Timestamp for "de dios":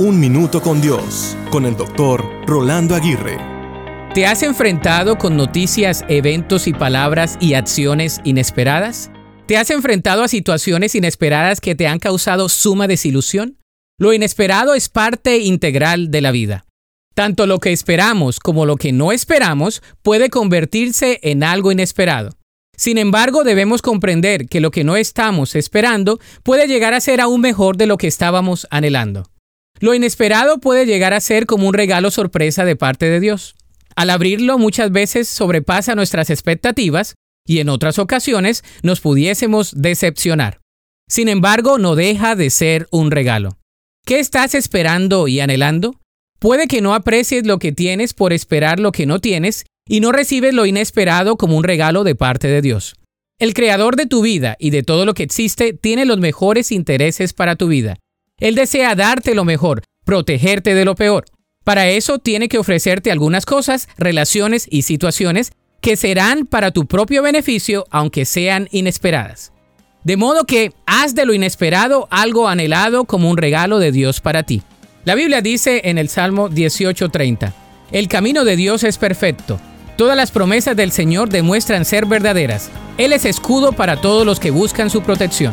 33.08-33.54, 52.48-52.96, 73.78-74.20, 78.44-78.82